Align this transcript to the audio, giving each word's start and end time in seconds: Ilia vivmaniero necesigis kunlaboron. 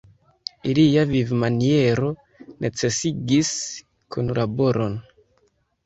Ilia 0.71 1.03
vivmaniero 1.11 2.09
necesigis 2.65 3.55
kunlaboron. 4.17 5.03